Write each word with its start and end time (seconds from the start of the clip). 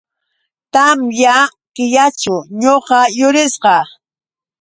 Tamya 0.73 1.37
killaćhu 1.75 2.35
ñuqa 2.59 2.99
yurisqa. 3.17 3.75